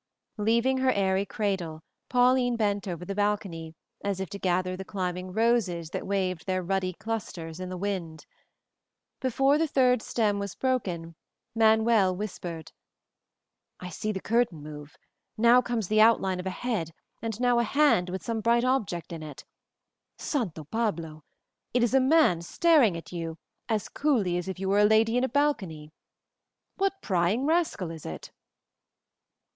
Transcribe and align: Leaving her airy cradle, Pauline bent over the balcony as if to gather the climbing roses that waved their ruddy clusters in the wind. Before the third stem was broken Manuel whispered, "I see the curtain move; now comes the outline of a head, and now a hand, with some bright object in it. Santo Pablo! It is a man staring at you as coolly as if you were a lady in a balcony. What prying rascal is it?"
Leaving 0.39 0.79
her 0.79 0.91
airy 0.91 1.27
cradle, 1.27 1.83
Pauline 2.09 2.55
bent 2.55 2.87
over 2.87 3.05
the 3.05 3.13
balcony 3.13 3.75
as 4.03 4.19
if 4.19 4.31
to 4.31 4.39
gather 4.39 4.75
the 4.75 4.83
climbing 4.83 5.31
roses 5.31 5.91
that 5.91 6.07
waved 6.07 6.47
their 6.47 6.63
ruddy 6.63 6.93
clusters 6.93 7.59
in 7.59 7.69
the 7.69 7.77
wind. 7.77 8.25
Before 9.19 9.59
the 9.59 9.67
third 9.67 10.01
stem 10.01 10.39
was 10.39 10.55
broken 10.55 11.13
Manuel 11.53 12.15
whispered, 12.15 12.71
"I 13.79 13.89
see 13.89 14.11
the 14.11 14.19
curtain 14.19 14.63
move; 14.63 14.95
now 15.37 15.61
comes 15.61 15.87
the 15.87 16.01
outline 16.01 16.39
of 16.39 16.47
a 16.47 16.49
head, 16.49 16.93
and 17.21 17.39
now 17.39 17.59
a 17.59 17.63
hand, 17.63 18.09
with 18.09 18.23
some 18.23 18.41
bright 18.41 18.63
object 18.63 19.13
in 19.13 19.21
it. 19.21 19.45
Santo 20.17 20.63
Pablo! 20.63 21.23
It 21.75 21.83
is 21.83 21.93
a 21.93 21.99
man 21.99 22.41
staring 22.41 22.97
at 22.97 23.11
you 23.11 23.37
as 23.69 23.87
coolly 23.87 24.35
as 24.39 24.47
if 24.47 24.57
you 24.57 24.67
were 24.67 24.79
a 24.79 24.83
lady 24.83 25.15
in 25.15 25.23
a 25.23 25.29
balcony. 25.29 25.91
What 26.77 27.03
prying 27.03 27.45
rascal 27.45 27.91
is 27.91 28.03
it?" 28.07 28.31